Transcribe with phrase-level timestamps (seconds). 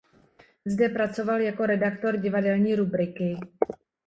[0.65, 3.37] Zde pracoval jako redaktor divadelní rubriky.